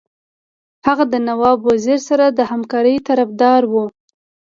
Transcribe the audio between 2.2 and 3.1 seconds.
د همکارۍ